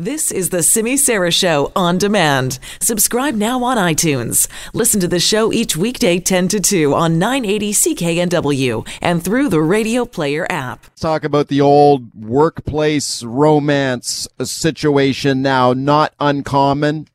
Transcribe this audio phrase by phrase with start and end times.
[0.00, 2.60] This is the Simi Sara Show on demand.
[2.80, 4.46] Subscribe now on iTunes.
[4.72, 9.60] Listen to the show each weekday 10 to 2 on 980 CKNW and through the
[9.60, 10.84] Radio Player app.
[10.84, 15.72] Let's talk about the old workplace romance situation now.
[15.72, 17.08] Not uncommon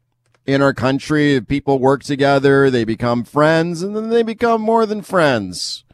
[0.45, 1.39] in our country.
[1.39, 5.85] People work together, they become friends, and then they become more than friends.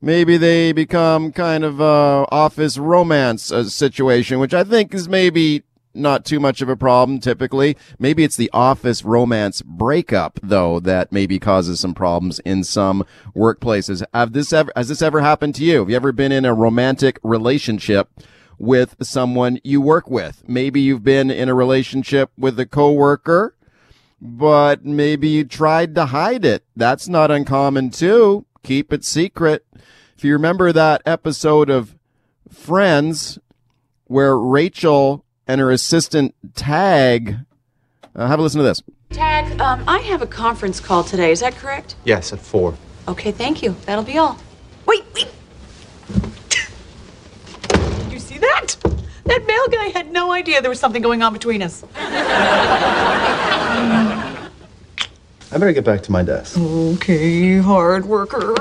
[0.00, 5.62] Maybe they become kind of a office romance uh, situation, which I think is maybe
[5.94, 7.76] not too much of a problem typically.
[7.98, 13.04] Maybe it's the office romance breakup though that maybe causes some problems in some
[13.36, 14.04] workplaces.
[14.14, 15.80] Have this ever, has this ever happened to you?
[15.80, 18.08] Have you ever been in a romantic relationship
[18.58, 20.42] with someone you work with?
[20.46, 23.56] Maybe you've been in a relationship with a coworker,
[24.20, 26.64] but maybe you tried to hide it.
[26.76, 28.46] That's not uncommon too.
[28.62, 29.66] Keep it secret.
[30.16, 31.96] If you remember that episode of
[32.52, 33.38] Friends
[34.04, 37.36] where Rachel and her assistant Tag.
[38.14, 38.82] Uh, have a listen to this.
[39.10, 41.32] Tag, um, I have a conference call today.
[41.32, 41.96] Is that correct?
[42.04, 42.74] Yes, at four.
[43.08, 43.74] Okay, thank you.
[43.86, 44.38] That'll be all.
[44.86, 45.28] Wait, wait.
[47.68, 48.76] Did you see that?
[49.24, 51.84] That mail guy had no idea there was something going on between us.
[55.54, 56.56] I better get back to my desk.
[56.58, 58.54] Okay, hard worker.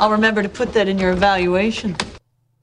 [0.00, 1.96] I'll remember to put that in your evaluation.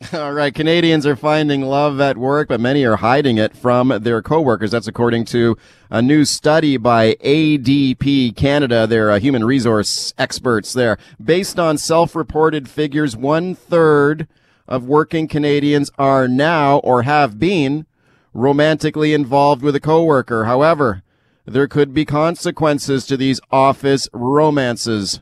[0.14, 0.54] All right.
[0.54, 4.72] Canadians are finding love at work, but many are hiding it from their coworkers.
[4.72, 5.58] That's according to
[5.90, 8.86] a new study by ADP Canada.
[8.88, 10.98] They're uh, human resource experts there.
[11.24, 14.28] Based on self-reported figures, one third
[14.68, 17.86] of working Canadians are now or have been
[18.34, 20.44] romantically involved with a coworker.
[20.46, 21.04] However,
[21.46, 25.22] there could be consequences to these office romances.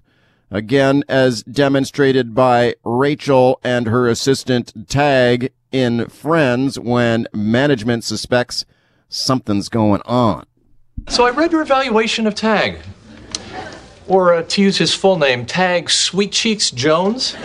[0.54, 8.64] Again, as demonstrated by Rachel and her assistant Tag in Friends when management suspects
[9.10, 10.46] something's going on.
[11.10, 12.78] So I read your evaluation of Tag.
[14.08, 17.30] Or uh, to use his full name, Tag Sweet Cheeks Jones.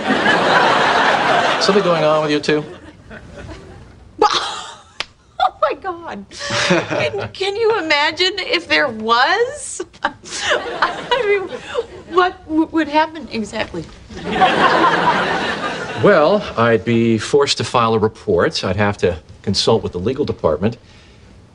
[1.65, 2.63] Something going on with you two?
[5.41, 6.27] Oh my God.
[6.31, 9.85] Can, can you imagine if there was?
[10.03, 11.59] I mean,
[12.11, 13.85] what w- would happen exactly?
[16.03, 18.63] Well, I'd be forced to file a report.
[18.63, 20.79] I'd have to consult with the legal department,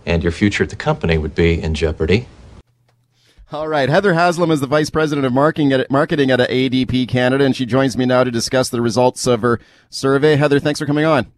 [0.06, 2.28] and your future at the company would be in jeopardy.
[3.54, 3.88] All right.
[3.88, 7.66] Heather Haslam is the vice president of marketing at, marketing at ADP Canada, and she
[7.66, 9.60] joins me now to discuss the results of her
[9.90, 10.36] survey.
[10.36, 11.32] Heather, thanks for coming on.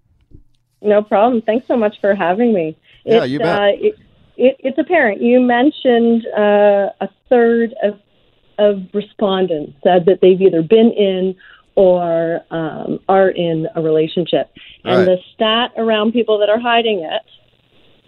[0.82, 1.42] No problem.
[1.42, 2.78] Thanks so much for having me.
[3.06, 3.60] Yeah, It's, you bet.
[3.60, 4.00] Uh, it,
[4.38, 5.22] it, it's apparent.
[5.22, 8.00] You mentioned uh, a third of
[8.58, 11.36] of respondents said that they've either been in
[11.76, 14.50] or um, are in a relationship,
[14.84, 15.06] and Right.
[15.06, 17.22] the stat around people that are hiding it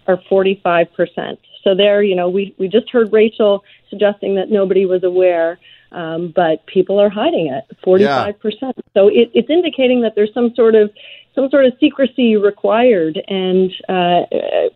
[0.06, 1.38] are forty five percent.
[1.64, 5.58] So there, you know, we we just heard Rachel suggesting that nobody was aware.
[5.90, 8.76] Um, but people are hiding it, forty-five percent.
[8.92, 10.90] So it, it's indicating that there's some sort of
[11.34, 14.24] some sort of secrecy required, and uh,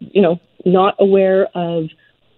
[0.01, 1.91] you know, not aware of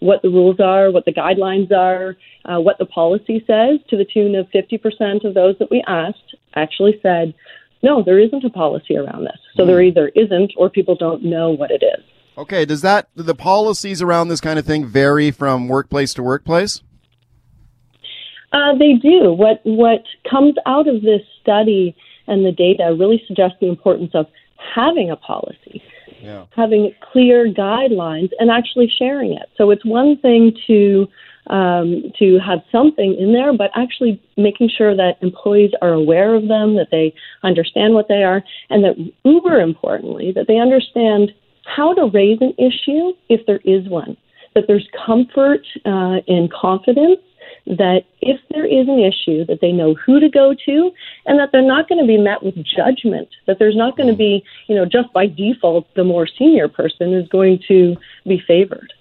[0.04, 3.80] what the rules are, what the guidelines are, uh, what the policy says.
[3.90, 7.34] To the tune of fifty percent of those that we asked actually said,
[7.82, 11.50] "No, there isn't a policy around this." So there either isn't, or people don't know
[11.50, 12.04] what it is.
[12.36, 12.64] Okay.
[12.64, 16.82] Does that, do the policies around this kind of thing vary from workplace to workplace?
[18.52, 19.32] Uh, they do.
[19.32, 24.26] What what comes out of this study and the data really suggests the importance of
[24.74, 25.82] having a policy,
[26.24, 26.46] Yeah.
[26.56, 29.48] having clear guidelines, and actually sharing it.
[29.56, 31.06] So it's one thing to
[31.48, 36.48] um, to have something in there, but actually making sure that employees are aware of
[36.48, 41.32] them, that they understand what they are, and that uber importantly, that they understand
[41.66, 44.16] how to raise an issue if there is one.
[44.54, 47.20] That there's comfort uh, and confidence
[47.66, 50.92] that if there is an issue, that they know who to go to,
[51.26, 53.28] and that they're not going to be met with judgment.
[53.46, 57.14] That there's not going to be, you know, just by default, the more senior person
[57.14, 57.96] is going to
[58.26, 58.92] be favored.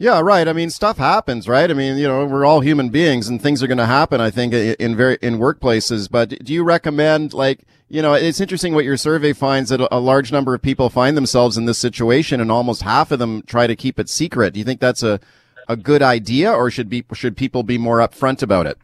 [0.00, 0.46] Yeah, right.
[0.46, 1.68] I mean, stuff happens, right?
[1.68, 4.30] I mean, you know, we're all human beings and things are going to happen, I
[4.30, 6.08] think, in very, in workplaces.
[6.08, 9.98] But do you recommend, like, you know, it's interesting what your survey finds that a
[9.98, 13.66] large number of people find themselves in this situation and almost half of them try
[13.66, 14.52] to keep it secret.
[14.52, 15.18] Do you think that's a,
[15.68, 18.78] a good idea or should be, should people be more upfront about it?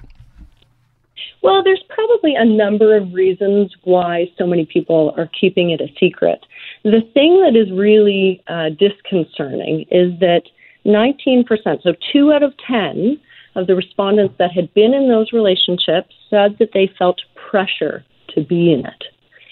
[1.42, 5.88] Well, there's probably a number of reasons why so many people are keeping it a
[6.00, 6.44] secret.
[6.84, 10.42] The thing that is really uh, disconcerting is that
[10.86, 13.20] 19%, so two out of 10
[13.56, 17.20] of the respondents that had been in those relationships said that they felt
[17.50, 19.04] pressure to be in it.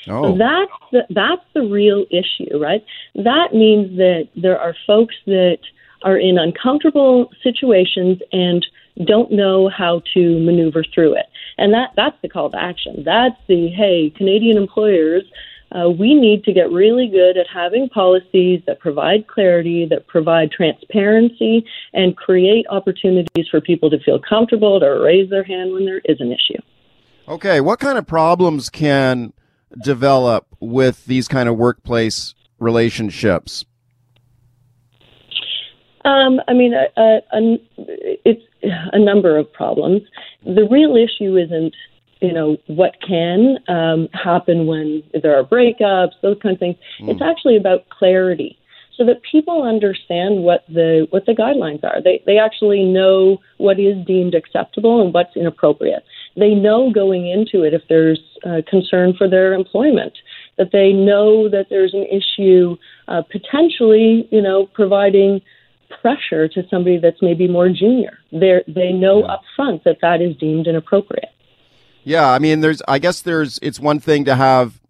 [0.08, 0.36] Oh.
[0.36, 2.84] That's the, that's the real issue, right?
[3.14, 5.58] That means that there are folks that
[6.04, 8.66] are in uncomfortable situations and
[9.06, 11.26] don't know how to maneuver through it.
[11.58, 13.02] And that that's the call to action.
[13.04, 15.24] That's the hey, Canadian employers,
[15.74, 20.50] uh, we need to get really good at having policies that provide clarity, that provide
[20.50, 21.64] transparency,
[21.94, 26.20] and create opportunities for people to feel comfortable to raise their hand when there is
[26.20, 26.60] an issue.
[27.26, 29.32] Okay, what kind of problems can
[29.82, 33.64] develop with these kind of workplace relationships?
[36.04, 37.58] Um, I mean, a, a, a,
[38.24, 40.02] it's a number of problems.
[40.44, 41.74] The real issue isn't,
[42.20, 46.76] you know, what can um, happen when there are breakups, those kind of things.
[47.00, 47.10] Mm.
[47.10, 48.58] It's actually about clarity,
[48.96, 52.02] so that people understand what the what the guidelines are.
[52.02, 56.04] They they actually know what is deemed acceptable and what's inappropriate.
[56.36, 60.12] They know going into it if there's uh, concern for their employment.
[60.58, 62.76] That they know that there's an issue,
[63.08, 65.40] uh, potentially, you know, providing
[66.00, 68.18] pressure to somebody that's maybe more junior.
[68.30, 69.34] They they know yeah.
[69.34, 71.30] up front that that is deemed inappropriate.
[72.04, 72.82] Yeah, I mean, there's.
[72.88, 73.58] I guess there's.
[73.62, 74.80] It's one thing to have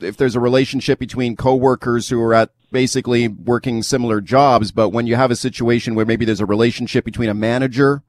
[0.00, 5.06] if there's a relationship between coworkers who are at basically working similar jobs, but when
[5.06, 8.02] you have a situation where maybe there's a relationship between a manager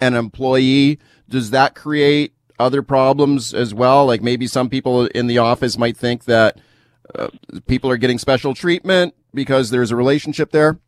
[0.00, 0.98] and an employee,
[1.28, 4.06] does that create other problems as well?
[4.06, 6.58] Like maybe some people in the office might think that
[7.14, 7.28] uh,
[7.66, 10.78] people are getting special treatment because there's a relationship there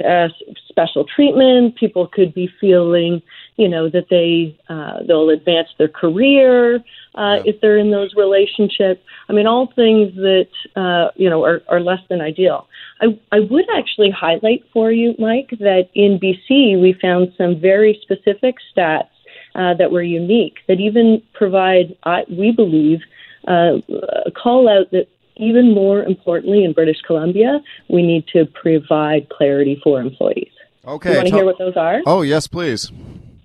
[0.00, 0.28] uh,
[0.68, 1.76] special treatment.
[1.76, 3.22] People could be feeling,
[3.56, 6.76] you know, that they uh, they'll advance their career
[7.14, 7.42] uh, yeah.
[7.44, 9.02] if they're in those relationships.
[9.28, 12.66] I mean, all things that uh, you know are, are less than ideal.
[13.00, 17.98] I, I would actually highlight for you, Mike, that in BC we found some very
[18.02, 19.08] specific stats
[19.54, 23.00] uh, that were unique that even provide, uh, we believe,
[23.46, 23.78] uh,
[24.26, 29.80] a call out that even more importantly, in British Columbia, we need to provide clarity
[29.82, 30.50] for employees.
[30.86, 31.10] Okay.
[31.10, 32.00] You want to hear what those are?
[32.06, 32.90] Oh, yes, please.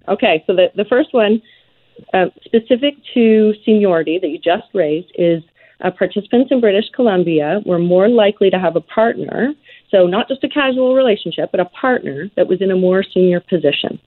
[0.08, 1.42] Okay, so the, the first one,
[2.14, 5.44] uh, specific to seniority that you just raised, is
[5.82, 9.54] uh, participants in British Columbia were more likely to have a partner,
[9.92, 13.40] so not just a casual relationship, but a partner that was in a more senior
[13.40, 14.00] position.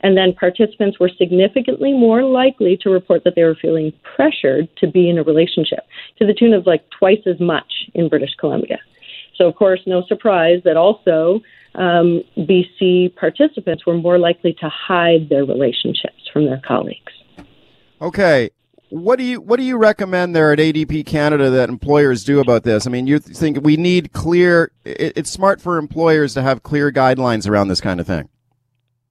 [0.00, 4.86] And then participants were significantly more likely to report that they were feeling pressured to
[4.86, 5.80] be in a relationship
[6.18, 8.78] to the tune of like twice as much in British Columbia.
[9.36, 11.40] So, of course, no surprise that also
[11.74, 17.12] um, BC participants were more likely to hide their relationships from their colleagues.
[18.00, 18.50] Okay.
[18.90, 22.62] What do you what do you recommend there at ADP Canada that employers do about
[22.62, 22.86] this?
[22.86, 24.72] I mean, you think we need clear.
[24.82, 28.30] It, it's smart for employers to have clear guidelines around this kind of thing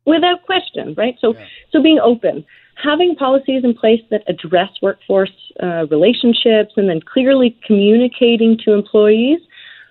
[0.08, 1.16] without question, right?
[1.20, 1.46] So, yeah.
[1.72, 2.44] so being open,
[2.82, 5.32] having policies in place that address workforce
[5.62, 9.40] uh, relationships, and then clearly communicating to employees,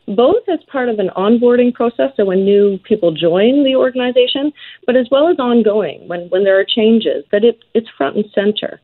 [0.09, 4.53] both as part of an onboarding process, so when new people join the organization,
[4.87, 8.25] but as well as ongoing when when there are changes, that it, it's front and
[8.35, 8.81] center.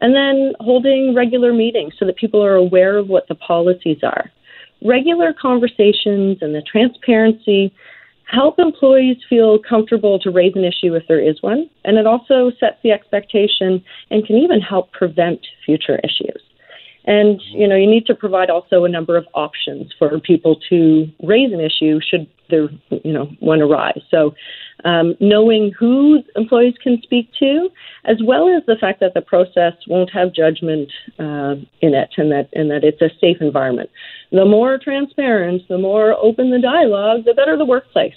[0.00, 4.30] And then holding regular meetings so that people are aware of what the policies are.
[4.84, 7.72] Regular conversations and the transparency
[8.26, 12.50] help employees feel comfortable to raise an issue if there is one, and it also
[12.58, 16.42] sets the expectation and can even help prevent future issues.
[17.04, 21.06] And you know, you need to provide also a number of options for people to
[21.22, 24.02] raise an issue should there you know one arise.
[24.10, 24.34] So,
[24.86, 27.68] um, knowing who employees can speak to,
[28.04, 32.30] as well as the fact that the process won't have judgment uh, in it, and
[32.30, 33.90] that and that it's a safe environment.
[34.30, 38.14] The more transparent, the more open the dialogue, the better the workplace.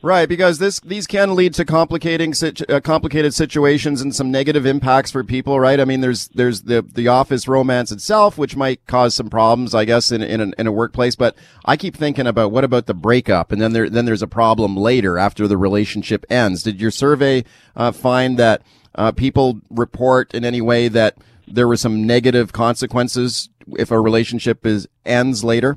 [0.00, 2.32] Right, because this these can lead to complicating
[2.68, 5.58] uh, complicated situations and some negative impacts for people.
[5.58, 9.74] Right, I mean, there's there's the the office romance itself, which might cause some problems,
[9.74, 11.16] I guess, in in a, in a workplace.
[11.16, 14.28] But I keep thinking about what about the breakup, and then there then there's a
[14.28, 16.62] problem later after the relationship ends.
[16.62, 18.62] Did your survey uh, find that
[18.94, 21.16] uh, people report in any way that
[21.48, 25.76] there were some negative consequences if a relationship is ends later?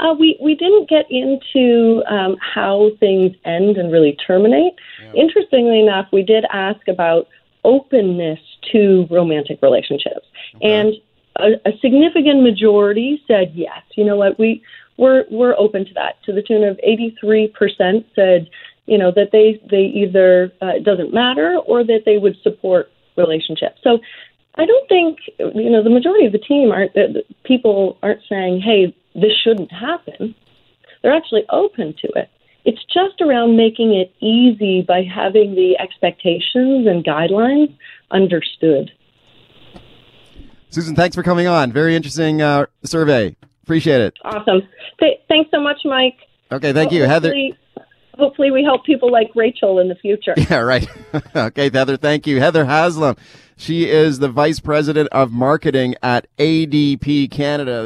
[0.00, 4.72] Uh, we we didn't get into um, how things end and really terminate.
[5.02, 5.12] Yeah.
[5.12, 7.28] Interestingly enough, we did ask about
[7.64, 8.40] openness
[8.72, 10.26] to romantic relationships,
[10.56, 10.72] okay.
[10.72, 10.94] and
[11.36, 13.82] a, a, significant majority said yes.
[13.94, 14.38] You know what?
[14.38, 14.62] We
[14.96, 16.22] we're we're open to that.
[16.24, 18.48] To the tune of eighty three percent said,
[18.86, 22.90] you know, that they they either uh, it doesn't matter or that they would support
[23.16, 23.80] relationships.
[23.82, 23.98] So
[24.56, 28.60] I don't think you know the majority of the team aren't the people aren't saying,
[28.60, 30.34] "Hey, this shouldn't happen."
[31.02, 32.28] They're actually open to it.
[32.64, 37.74] It's just around making it easy by having the expectations and guidelines
[38.10, 38.90] understood.
[40.68, 41.72] Susan, thanks for coming on.
[41.72, 43.34] Very interesting uh, survey.
[43.62, 44.14] Appreciate it.
[44.24, 44.62] Awesome.
[45.00, 46.16] Th- thanks so much, Mike.
[46.52, 47.34] Okay, thank you, Heather.
[48.18, 50.34] Hopefully, we help people like Rachel in the future.
[50.50, 50.86] Yeah, right.
[51.36, 52.38] okay, Heather, thank you.
[52.40, 53.16] Heather Haslam.
[53.60, 57.78] She is the vice president of marketing at ADP Canada.